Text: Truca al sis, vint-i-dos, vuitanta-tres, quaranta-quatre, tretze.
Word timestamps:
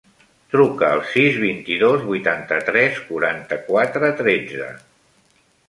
Truca 0.53 0.87
al 0.95 1.03
sis, 1.09 1.37
vint-i-dos, 1.43 2.07
vuitanta-tres, 2.09 2.99
quaranta-quatre, 3.13 4.13
tretze. 4.25 4.75